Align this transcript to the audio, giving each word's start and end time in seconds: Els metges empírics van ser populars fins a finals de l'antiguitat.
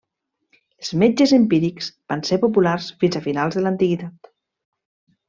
Els 0.83 0.87
metges 1.01 1.33
empírics 1.37 1.89
van 2.13 2.23
ser 2.31 2.39
populars 2.45 2.87
fins 3.05 3.19
a 3.21 3.25
finals 3.27 3.59
de 3.59 3.65
l'antiguitat. 3.67 4.33